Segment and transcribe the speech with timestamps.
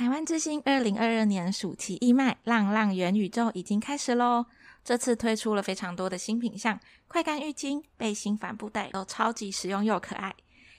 [0.00, 4.46] 台湾之星二零二二年暑期义卖浪浪元宇宙已经开始喽！
[4.82, 10.34] 这次推出了非常多的新品项，快干浴巾、背心、帆布袋都超级实用又可爱。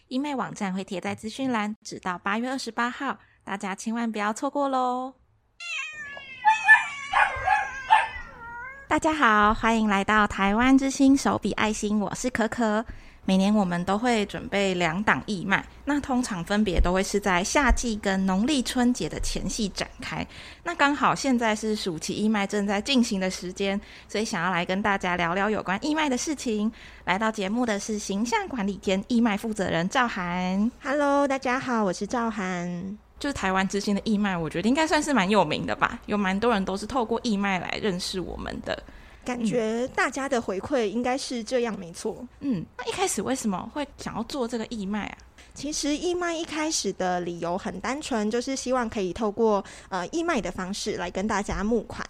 [0.08, 5.14] 义卖网站会贴在资讯栏，直到八月二十八号，大家千万不要错过喽！
[8.88, 12.84] 大家好，欢迎来到台湾之星手笔爱心，我是可可。
[13.24, 20.26] 每年我们都会准备两档义卖，那通常分别都会是在夏季跟农历春节的前夕展开。
[20.64, 23.80] 那刚好现在是暑期义卖正在进行的时间，
[24.10, 26.72] 所以想要来跟大家聊聊有关义卖的事情。
[27.06, 30.72] 来到节目的是形象管理兼义卖负责人赵涵。
[30.84, 32.98] Hello，大家好，我是赵涵。
[33.20, 38.82] 就是台湾之星的义卖，我觉得应该算是蛮有名的吧，有蛮多人都是透过义卖来认识我们的。
[39.24, 42.26] 感觉大家的回馈应该是这样，没错。
[42.40, 45.18] 嗯，那一开始为什么会想要做这个义卖啊？
[45.54, 52.06] 其实义卖一开始的理由很单纯，就是希望可以透过呃义卖的方式来跟大家募款。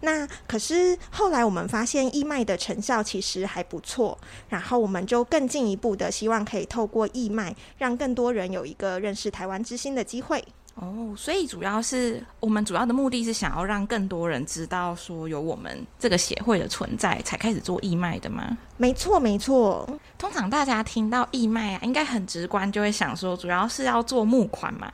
[0.00, 4.18] 那可是后来我们发现义卖的成效其实还不错，
[4.50, 10.44] 然后我们就更进一步的希望可以透过义卖，让更多人有一个认识台湾之星的机会。
[10.74, 18.56] 哦，所以主要是我们主要的目的是想要让更多人知道说有我们这个协会的存在，才开始做义卖的吗？
[18.78, 19.88] 没错，没错。
[20.16, 24.90] 通常大家听到义卖啊，应该很直观就会想说，主要是要做募款嘛。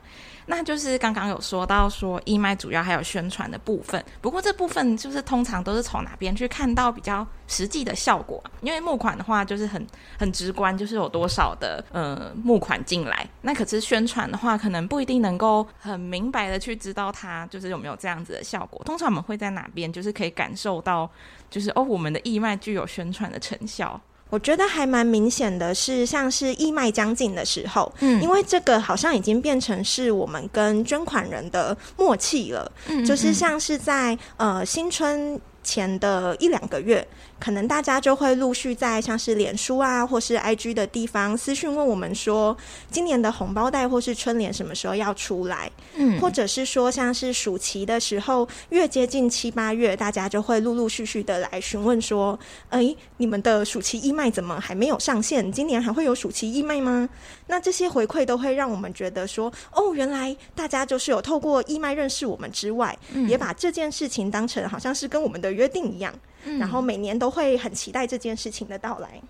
[0.51, 8.43] 那就是刚刚有说到说义卖主要还有宣传的部分，不过这部分就是通常都是从哪边去看到比较实际的效果？
[8.63, 9.87] 因为募款的话就是很
[10.19, 13.29] 很直观，就是有多少的呃募款进来。
[13.43, 18.83] 那可是宣传的话，可能不一定能够很明白的去知道它就是有没有这样子的效果。
[18.87, 21.09] 通常我们会在哪边就是可以感受到，
[21.51, 24.01] 就是哦我们的义卖具有宣传的成效。
[24.31, 37.07] 我觉得还蛮明显的是，像是义卖将近的时候，嗯，因为这个好像已经变成是我们跟捐款人的默契了，嗯，就是像是在呃新春前的一两个月。
[37.39, 42.57] 可能大家就会陆续在像是脸书啊，或是 IG 的地方私讯问我们说，
[42.91, 45.71] 今年的红包袋或是春联什么时候要出来？
[45.95, 52.39] 嗯，或者是说像是暑期的时候，越接近七八月，大家就会陆陆续续的来询问说，
[52.71, 55.51] 哎，你们的暑期义卖怎么还没有上线？
[55.53, 57.09] 今年还会有暑期义卖吗？
[57.47, 66.13] 那这些回馈都会让我们觉得说，哦，原来大家就是有透过义卖认识我们之外，嗯，也把这件事情当成好像是跟我们的约定一样。
[66.45, 69.21] 嗯、然后每年都会很期待这件事情的到来，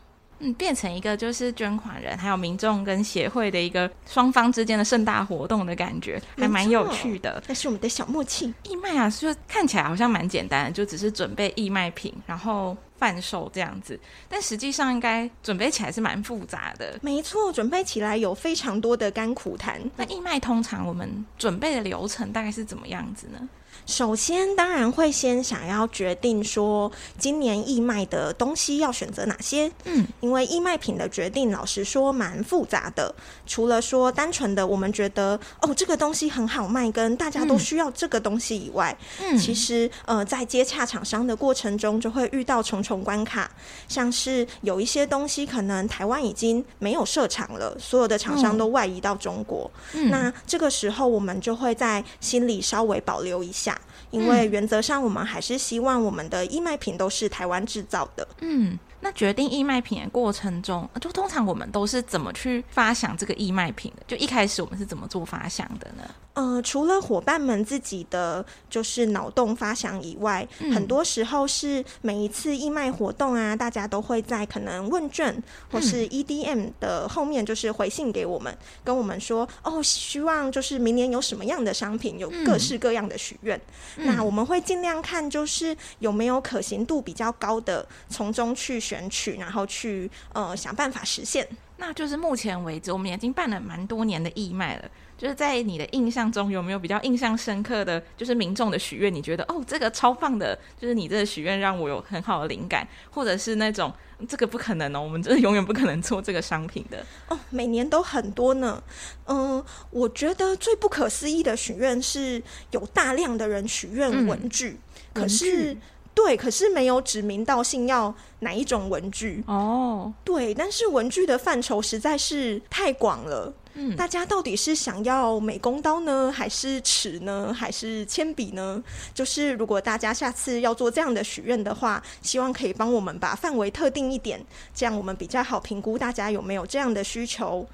[0.40, 7.42] 嗯，变成一个就是捐款人还有民众跟协会的一个双方之间的盛大活动的感觉，还蛮有趣的。
[7.48, 8.52] 那是我们的小默契。
[8.62, 13.98] 义卖啊，就看起来好像蛮简单的，就只是准备义卖品，然后贩售这样子。
[14.28, 16.98] 但实际上应该准备起来是蛮复杂的。
[17.02, 19.80] 没错，准备起来有非常多的甘苦谈。
[19.96, 23.48] 那义卖通常我们准备的流程大概是怎么样子呢？
[23.86, 29.70] 首先，当然会先想要决定说，今年义卖的东西要选择哪些。
[29.84, 33.14] 嗯，因为义卖品的决定，老实说蛮复杂的。
[33.46, 43.50] 除了说单纯的我们觉得哦，这个东西很好卖，跟大家都需要这个东西以外，嗯，其实呃，在接洽厂商的过程中，就会遇到重重关卡。
[43.88, 49.70] 像是有一些东西可能台湾已经没有设厂了，所有的厂商都外移到中国。
[49.94, 53.67] 嗯，那这个时候我们就会在心里稍微保留一下。
[54.10, 58.28] 因为原则上，我们还是希望我们的义卖品都是台湾制造的。
[58.40, 58.78] 嗯。
[59.00, 64.02] 那决定义卖品的过程中，就通常我们都是怎么去发想这个义卖品的？
[64.06, 66.02] 就一开始我们是怎么做发想的呢？
[66.34, 75.42] 呃，除了伙伴们自己的就是脑洞发想以外，嗯，很多时候是每一次义卖活动啊，大家都会在可能问卷
[75.72, 83.60] 或是 EDM 的后面，就是回信给我们，嗯，跟我们说哦，希望就是明年有什么样的商品，有各式各样的许愿。
[83.96, 91.46] 嗯，那我们会尽量看，就是有没有可行度比较高的，从中去选取，然后去呃想办法实现。
[91.76, 94.90] 那就是目前为止，我们已经办了蛮多年的义卖了。
[95.16, 99.12] 就是在你的印象中，有没有比较印象深刻的就是民众的许愿？
[99.12, 103.92] 你觉得哦，这个超棒的，就是你这个许愿让我有很好的灵感，或者是那种
[104.28, 107.38] 这个不可能哦，我们真的永远不可能做这个商品的哦。
[107.50, 108.82] 每年都很多呢。
[109.26, 112.40] 嗯、呃，我觉得最不可思议的许愿是
[112.70, 114.78] 有大量的人许愿文具，
[115.14, 115.76] 嗯、可是。
[116.18, 120.12] 对，可是没有指名道姓要哪一种文具哦。
[120.24, 123.54] 对，但是文具的范畴实在是太广了。
[123.74, 128.82] 嗯，大家到底是想要美工刀呢，还是尺呢，还是铅笔呢？
[129.14, 134.44] 就是如果大家下次要做这样的许愿的话，希望可以帮我们把范围特定一点，
[134.74, 137.64] 这样我们比较好评估大家有没有这样的需求。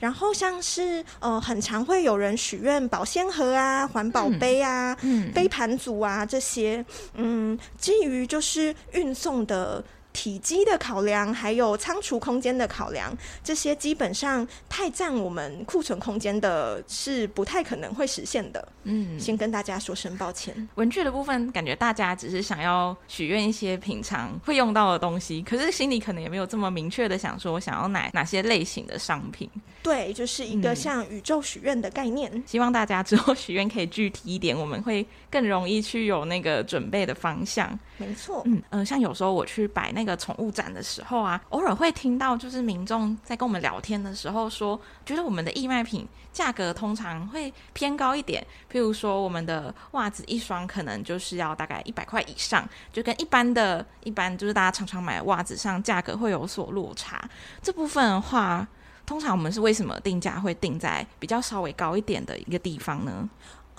[0.00, 9.84] 然后像是呃，很常会有人许愿保鲜盒啊、环保杯啊、嗯、杯盘组啊这些，嗯，基于就是运送的。
[10.12, 18.68] 体积的考量，还有仓储空间的考量，这些基本上太占我们库存空间的，是不太可能会实现的。
[18.84, 20.68] 嗯，先跟大家说声抱歉。
[20.74, 29.48] 文具的部分，感觉大家只是想要许愿一些平常会用到的东西，可是心里可能也没有这么明确的想说想要哪哪些类型的商品。
[29.82, 32.30] 对，就是一个像宇宙许愿的概念。
[32.34, 37.78] 嗯，希望大家之后许愿可以具体一点，我们会更容易去有那个准备的方向。
[37.96, 38.42] 没错。
[38.46, 48.42] 嗯嗯，呃，像有时候我去摆那那个宠物展的时候啊，偶尔会听到就是民众在跟我们聊天的时候说，觉得我们的义卖品价格通常会偏高一点。
[48.72, 57.22] 譬如说，我们的袜子一双可能就是要大概一百块以上，就跟一般的、一般就是大家常常买袜子上价格会有所落差。
[57.60, 58.66] 这部分的话，
[59.04, 63.28] 通常我们是为什么定价会定在比较稍微高一点的一个地方呢？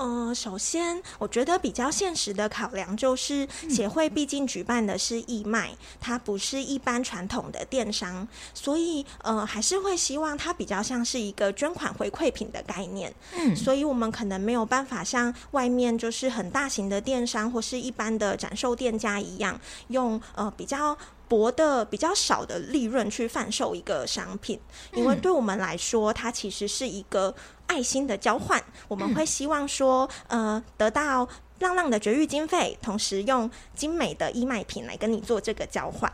[0.02, 13.14] 呃，首先，我觉得比较现实的考量就是，协会毕竟举办的是义卖，它不是一般传统的电商，所以呃，还是会希望它比较像是一个捐款回馈品的概念。
[13.36, 20.98] 嗯，所以我们可能没有办法像外面就是很大型的电商或是一般的展售店家一样，用呃比较
[21.28, 24.60] 薄的、比较少的利润去贩售一个商品，
[24.94, 27.36] 因为对我们来说，它其实是一个。
[27.72, 31.26] 爱心的交换，我们会希望说，呃，得到
[31.60, 36.12] 浪浪的绝育经费，同时用精美的义卖品来跟你做这个交换。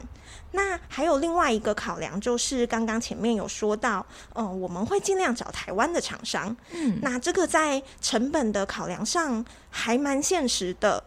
[0.52, 4.06] 那还有另外一个考量，就是刚刚前面有说到，
[4.36, 6.56] 嗯、呃，我们会尽量找台湾的厂商。
[6.70, 11.04] 嗯，那这个在成本的考量上还蛮现实的。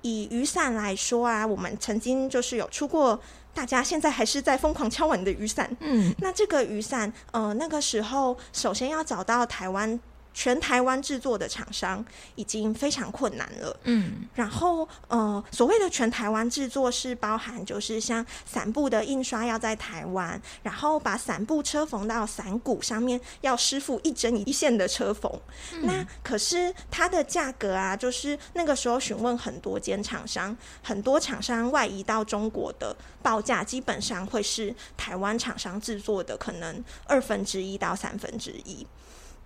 [0.00, 3.20] 以雨伞来说啊，我们曾经就是有出过。
[3.54, 9.98] 大家现在还是在疯狂敲碗的雨伞，嗯，那这个雨伞，呃，那个时候首先要找到台湾。
[10.34, 25.30] 全台湾制作的厂商已经非常困难了，嗯，然后呃，所谓的全台湾制作是包含就是像伞布的印刷要在台湾，然后把伞布车缝到伞骨上面要师傅一针一线的车缝。
[25.72, 38.86] 嗯、那可是它的价格啊，就是那个时候询问很多间厂商，很多厂商外移到中国的报价基本上会是台湾厂商制作的可能二分之一到三分之一。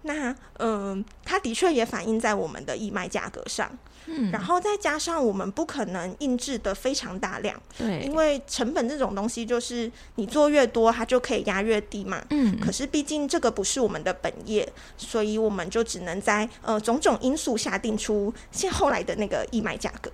[0.07, 3.71] 那嗯，它的确也反映在我们的义卖价格上，
[4.07, 14.67] 嗯，然后再加上我们不可能印制的非常大量，对，因为成本这种东西就是你做越多，它就可以压越低嘛，嗯，可是毕竟这个不是我们的本业，
[14.97, 20.11] 所以我们就只能在呃种种因素下定出现后来的那个义卖价格，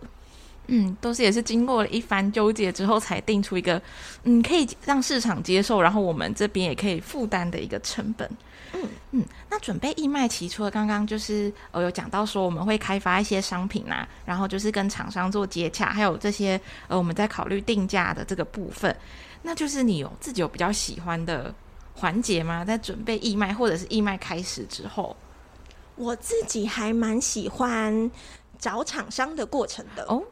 [0.69, 3.81] 嗯，都是也是经过了一番纠结之后才定出一个
[4.25, 8.29] 嗯可以让市场接受，然后我们这边也可以负担的一个成本。
[8.75, 8.81] 嗯
[9.14, 18.97] 嗯，那准备义卖期，除了刚刚就是呃有讲到说我们会开发一些商品啊，然后就是跟厂商做接洽，还有这些呃我们在考虑定价的这个部分，
[19.43, 21.55] 那就是你有自己有比较喜欢的
[21.94, 22.64] 环节吗？
[22.64, 25.15] 在准备义卖或者是义卖开始之后，
[25.97, 28.11] 我自己还蛮喜欢
[28.58, 30.23] 找厂商的过程的哦。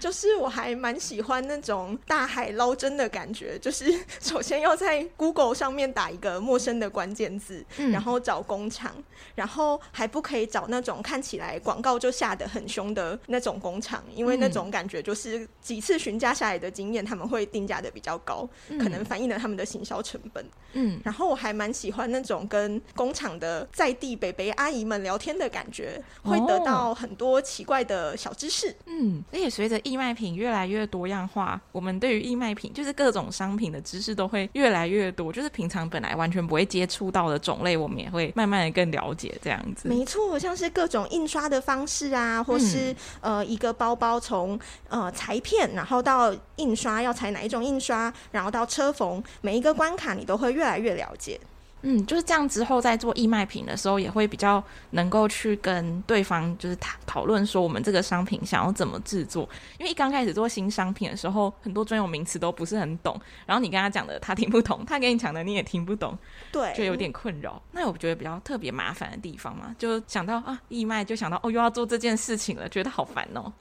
[0.00, 8.92] 就是我还蛮喜欢那种大海捞针的感觉，就是 首先要在 Google 上面打一个陌生的关键字，嗯，然后找工厂，
[9.34, 18.48] 然后还不可以找那种看起来广告就下得很凶的那种工厂，因为那种感觉就是几次询价下来的经验，他们会定价的比较高，
[18.80, 20.44] 可能反映了他们的行销成本。
[20.72, 28.74] 嗯，然后我还蛮喜欢那种跟工厂的在地北北阿姨们聊天的感觉，会得到很多奇怪的小知识。
[28.86, 29.88] 嗯，那也随着。
[29.88, 39.88] 义卖品越来越多样化，我们对于义卖品就是各种商品的知识都会越来越多，就是平常本来完全不会接触到的种类，我们也会慢慢的更了解这样子。
[39.88, 44.58] 没错，像是各种印刷的方式啊，或是、嗯、呃一个包包从
[44.88, 51.40] 呃裁片，然后到印刷要裁哪一种印刷，然后到车缝，每一个关卡你都会越来越了解。
[51.82, 52.48] 嗯，就是这样。
[52.48, 59.48] 之后在做义卖品的时候，也会比较能够去跟对方就是讨讨论说，我们这个商品想要怎么制作。
[59.78, 66.16] 因为一刚开始做新商品的时候，很多专有名词都不是很懂，然后你跟他讲的他听不懂，他跟你讲的你也听不懂，
[66.50, 67.62] 对，就有点困扰。
[67.70, 73.52] 那我觉得比较特别麻烦的地方嘛，就想到啊，义卖就想到哦，又要做这件事情了，觉得好烦哦。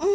[0.00, 0.06] 嗯，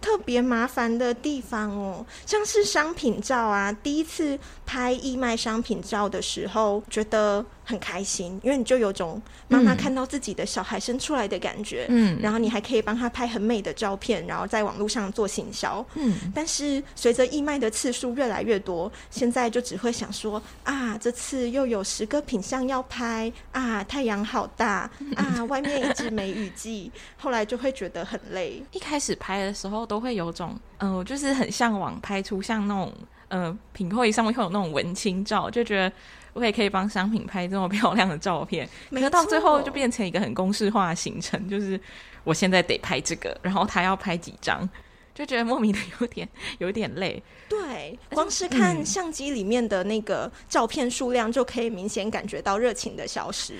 [0.00, 4.38] 特别麻烦的地方哦，像是商品照啊，第一次
[4.72, 16.14] 拍义卖商品照的时候，觉得很开心，因为你就有种妈妈看到自己的小孩生出来的感觉，嗯，然后你还可以帮他拍很美的照片，然后在网络上做行销，嗯。
[16.34, 28.62] 但是随着义卖的次数越来越多，现在就只会想说啊，这次又有十个品相要拍啊，太阳好大 啊，外面一直没雨季，后来就会觉得很累。
[28.72, 32.90] 一开始拍的时候都会有种，嗯、呃，就是很向往拍出像那种，
[33.32, 35.92] 呃，品会上面会有那种文青照，就觉得。
[36.34, 41.78] 我也可以帮商品拍这么漂亮的照片， 可是到最后就变成一个很公式化的行程，就是
[42.24, 44.66] 我现在得拍这个，然后他要拍几张。
[45.14, 53.54] 就觉得莫名的有点有点累， 对，光是看相机里面的那个照片数量，就可以明显感觉到热情的消失。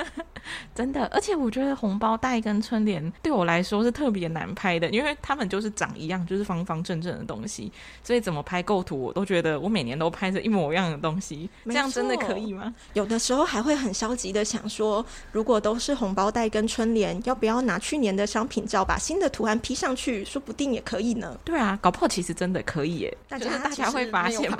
[0.74, 7.72] 真的，而且我觉得红包袋跟春联对我来说是特别难拍的，因为他们就是长一样，就是方方正正的东西，
[8.02, 12.74] 所以怎么拍构图，我都觉得我每年都拍着一模一样的东西，这样真的可以吗？
[12.92, 21.14] 有的时候还会很消极的想说，如果都是红包袋跟春联，要不要拿去年的商品照，把新的图案 P 上去，说不定也可以。
[21.14, 21.38] 呢？
[21.44, 23.16] 对啊，搞不好其实真的可以耶。
[23.28, 24.58] 大家大家会发现吗？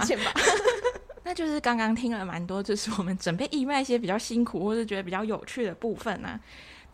[1.25, 6.39] 那就是刚刚听了蛮多，就是我们准备义卖一些比较辛苦，或者觉得比较有趣的部分啊。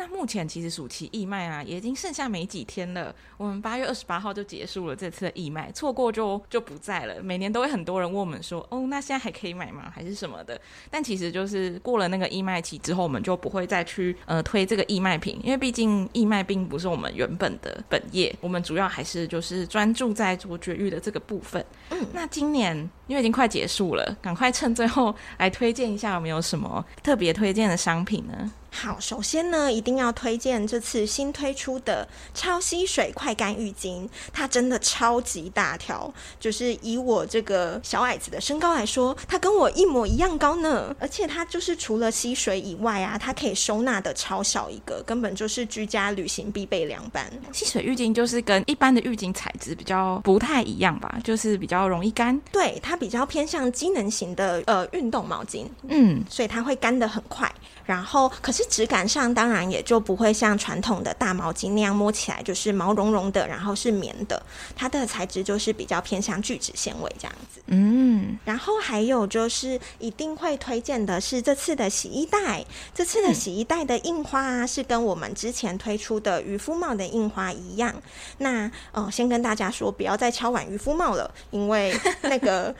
[0.00, 3.14] 那目前其实暑期义卖啊，也已经剩下没几天了。
[3.36, 7.22] 我们八月二十八号就结束了这次的义卖，错过就就不在了。
[7.22, 9.92] 每年都会很多人问我们说：“哦，那现在还可以买吗？
[9.94, 10.58] 还是什么的？”
[10.90, 21.62] 但其实就是过了那个义卖期之后，我们就不会再去呃推这个义卖品，因为毕竟义卖并不是我们原本的本业，我们主要还是就是专注在做绝育的这个部分。
[21.90, 22.74] 嗯，那今年
[23.06, 28.50] 因为已经快结束了，赶快趁最后来推荐一下有没有什么特别推荐的商品呢？
[28.70, 40.94] 好，首先呢，一定要推荐这次新推出的超吸水快干浴巾，它真的超级大条，就是以我这个小矮子的身高来说，它跟我一模一样高呢。
[40.98, 47.30] 而且它就是除了吸水以外啊，它可以收纳的超小一个，根本就是居家旅行必备凉拌。
[47.52, 52.40] 吸水浴巾就是跟一般的浴巾材质比较不太一样吧，就是比较容易干。
[52.52, 57.52] 对，它比较偏向机能型的呃运动毛巾，嗯，所以它会干得很快。
[57.84, 64.42] 然后，可是质感上当然也就不会像传统的大毛巾那样摸起来就是毛茸茸的，然后是棉的。
[64.76, 67.60] 它的材质就是比较偏向聚酯纤维这样子。
[67.66, 72.64] 嗯，然后还有就是一定会推荐的是这次的洗衣袋。
[72.94, 77.94] 这次的洗衣袋的印花啊，是跟我们之前推出的渔夫帽的印花一样。
[78.38, 82.74] 那呃，先跟大家说，不要再敲碗渔夫帽了，因为那个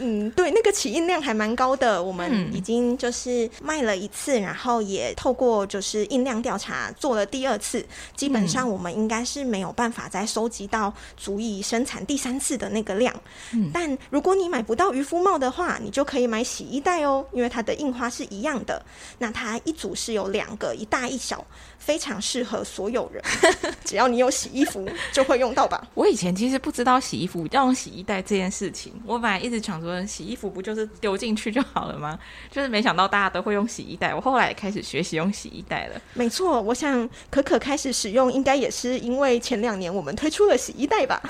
[0.00, 2.02] 嗯，对，那个起印量还蛮高的。
[2.02, 4.86] 我们已经就是卖了一次，然后。
[4.86, 13.12] 也透过就是印量调查做了第二次，基本上我们应该是没有办法再收集到足以生产第三次的那个量。
[13.52, 18.80] 嗯，但如果你买不到渔夫帽的话，你就可以买洗衣袋哦，因为它的印花是一样的。
[19.18, 21.44] 那它一组是有两个，一大一小。
[21.78, 23.22] 非常适合所有人，
[23.84, 25.86] 只要你有洗衣服就会用到吧。
[25.94, 32.18] 我以前其实不知道洗衣服要用洗衣袋这件事情，我本来一直想说洗衣服不就是丢进去就好了吗？
[32.50, 34.14] 就是没想到大家都会用洗衣袋。
[34.14, 36.00] 我后来也开始学习用洗衣袋了。
[36.14, 41.22] 没错，我想可可开始使用，应该也是因为前两年我们推出了洗衣袋吧。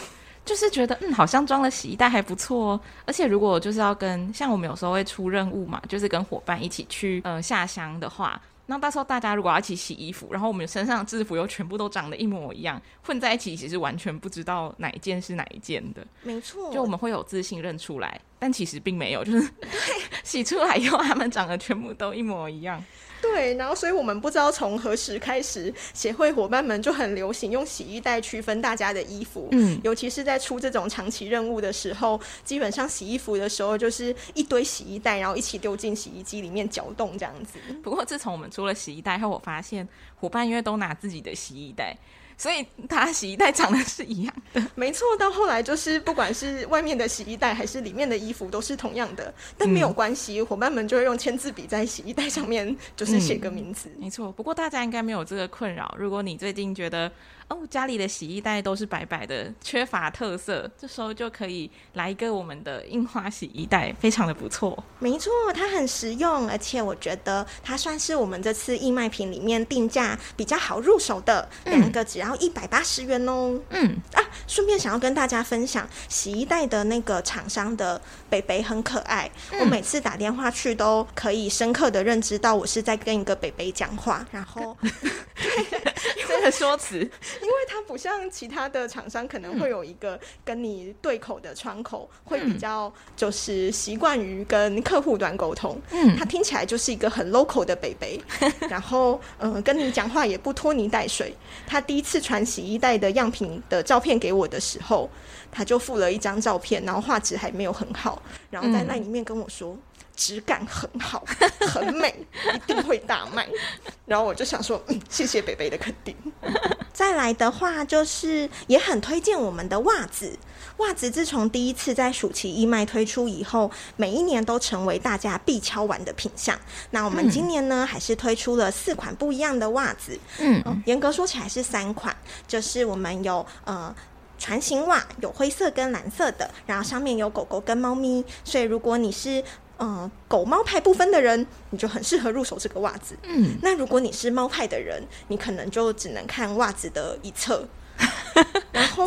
[0.44, 2.80] 就是觉得嗯，好像装了洗衣袋还不错哦。
[3.04, 8.40] 而且如果就是要跟像我们有时候会出任务嘛，就是跟伙伴一起去呃下乡的话。
[8.66, 16.06] 那到时候大家如果要一起洗衣服，然后我们身上的制服又全部都长得一模一样，混在一起，其实完全不知道哪一件是哪一件的。
[16.22, 19.48] 没错，就我们会有自信认出来，但其实并没有，就是
[20.24, 22.84] 洗出来以后，他们长得全部都一模一样。
[23.32, 29.48] 对，然后所以我们不知道从何时开始，协会伙伴们就很流行用洗衣袋区分大家的衣服。
[29.52, 37.58] 嗯，尤其是在出这种长期任务的时候，基本上洗衣服的时候就是一堆洗衣袋，然后一起丢进洗衣机里面搅动这样子。
[37.82, 39.86] 不过自从我们出了洗衣袋后，我发现
[40.20, 41.96] 伙伴因为都拿自己的洗衣袋。
[42.36, 45.06] 所以它洗衣袋长得是一样的，没错。
[45.18, 53.88] 到后来就是不管是外面的洗衣袋还是里面的衣服都是同样的，但没有关系，伙伴们就会用签字笔在洗衣袋上面就是写个名字。
[53.94, 54.30] 嗯，没错。
[54.30, 55.94] 不过大家应该没有这个困扰。
[55.98, 57.10] 如果你最近觉得
[57.48, 64.82] 哦，家里的洗衣袋都是白白的，缺乏特色，这时候就可以来一个我们的印花洗衣袋，非常的不错。
[64.98, 73.56] 没错，它很实用，而且我觉得它算是我们这次义卖品里面定价比较好入手的，两、嗯、个只要一百八十元哦。
[73.70, 84.76] 嗯啊，顺便想要跟大家分享，洗衣袋的那个厂商的北北很可爱，嗯、我每次打电话去都可以深刻的认知到我是在跟一个北北讲话，然后。
[86.26, 86.98] 对 的说辞，
[87.42, 95.80] 因为它不像其他的厂商，可能会有一个跟你对口的窗口，嗯、会比较就是习惯于跟客户端沟通。
[95.90, 98.20] 嗯，它听起来就是一个很 local 的北北，
[98.68, 101.34] 然后嗯、呃，跟你讲话也不拖泥带水。
[101.66, 105.08] 他第一次传洗衣袋的样品的照片给我的时候，
[105.50, 109.72] 他就附了一张照片，然后画质还没有很好，然后在那里面跟我说。
[109.72, 109.78] 嗯
[110.16, 111.24] 质感很好，
[111.60, 112.12] 很美，
[112.54, 113.46] 一定会大卖。
[114.06, 116.16] 然后我就想说，嗯，谢谢北北的肯定。
[116.92, 120.36] 再来的话，就是也很推荐我们的袜子。
[120.78, 126.58] 袜子自从第一次在暑期义卖推出以后，每一年都成为大家必敲完的品项。
[126.90, 130.18] 那我们今年呢，嗯、还是推出了四款不一样的袜子。
[130.38, 132.14] 嗯，严格说起来是三款，
[132.46, 133.94] 就是我们有呃
[134.38, 138.22] 船型袜，有灰色跟蓝色的，然后上面有狗狗跟猫咪。
[138.44, 139.42] 所以如果你是
[139.78, 143.16] 嗯，狗猫派不分的人，你就很适合入手这个袜子。
[143.22, 147.66] 嗯，那如果你是猫派的人，你可能就只能看袜子的一侧。
[148.72, 149.06] 然后，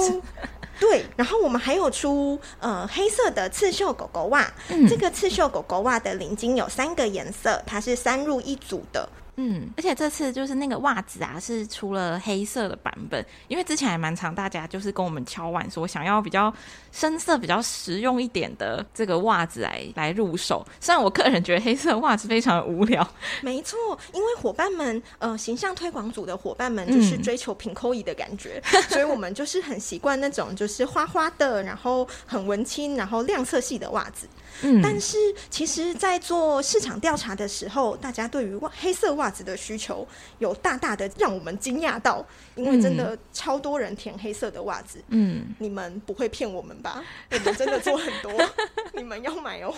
[0.80, 4.52] 对，然后我们还有出呃黑色的刺绣狗狗袜。
[4.70, 9.08] 嗯，这个刺绣狗狗袜的领巾有三个颜色，它是三入一组的。
[9.42, 16.54] 嗯，而且这次就是那个袜子啊，是出了黑色的版本，因为之前还蛮常，大家就是跟我们敲碗说想要比较
[16.92, 20.66] 深色、比较实用一点的这个袜子来来入手。
[20.82, 23.08] 虽然我个人觉得黑色袜子非常的无聊，
[23.42, 34.28] 没错，因为伙伴们呃形象推广组的伙伴们就是追求平扣一的感觉，嗯、 所以我们就是很习惯那种就是花花的，然后很文青，然后亮色系的袜子。
[34.62, 35.18] 嗯，但是
[35.50, 40.08] 其实，在做市场调查的时候，大家对于袜黑色袜子的需求
[40.40, 42.26] 有大大的让我们惊讶到，
[42.56, 45.02] 因为真的超多人填黑色的袜子。
[45.10, 47.04] 嗯，你们不会骗我们吧？
[47.32, 48.32] 我们真的做很多，
[48.94, 49.74] 你们要买哦。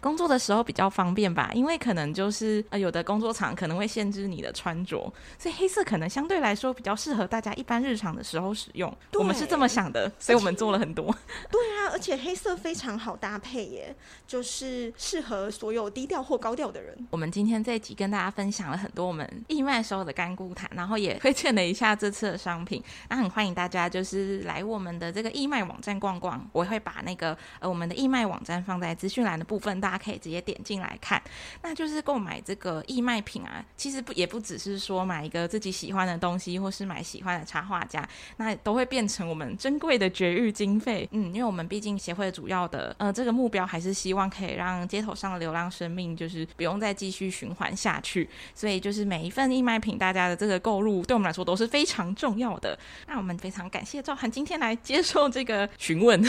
[0.00, 8.92] 工作的时候比较方便吧，因为可能就是呃，有的工作场可能会限制你的穿着，所以黑色可能相对来说比较适合大家一般日常的时候使用。
[9.14, 11.04] 我们是这么想的，所以我们做了很多。
[11.50, 13.94] 对啊，而且黑色非常好搭配耶。
[14.26, 16.96] 就是适合所有低调或高调的人。
[17.10, 22.82] 我们今天这一集跟大家分享了很多我们义卖时候的干菇谈，然后也推荐了一下这次的商品。
[23.08, 31.20] 那很欢迎大家就是来我们的这个义卖网站逛逛，我会把那个呃我们的义卖网站放在资讯栏的部分，大家可以直接点进来看。
[31.62, 41.08] 那就是购买这个义卖品啊，其实不也不只是说买一个自己喜欢的东西，或是买喜欢的插画家，那都会变成我们珍贵的绝育经费。
[41.10, 44.09] 嗯，因为我们毕竟协会主要的呃这个目标还是希。
[44.10, 52.76] 希望可以让街头上的流浪生命就是不用再继续循环下去，所以就是每一份义卖品，大家的这个购入对我们来说都是非常重要的。
[53.06, 56.20] 那我们非常感谢赵涵今天来接受这个询问，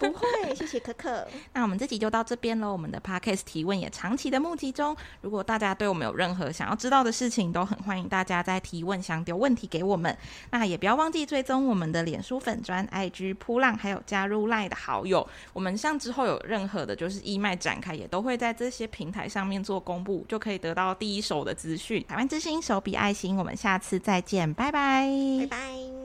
[0.00, 1.24] 不会，谢谢可可。
[1.52, 2.72] 那我们这集就到这边喽。
[2.72, 10.18] 我们的 Podcast 提问也长期的募集中，如果大家对我们有任何想要知道的事情，都很欢迎大家在提问箱丢问题给我们。
[10.50, 15.24] 那也不要忘记追踪我们的脸书粉砖、IG 扑浪，还有加入 Line 的好友。
[15.52, 22.04] 我们像之后有任何的，就是义卖展开，也都会在这些平台上面做公布，就可以得到第一手的资讯。
[22.08, 25.06] 台湾之星，手笔爱心，我们下次再见，拜拜，
[25.40, 25.97] 拜拜。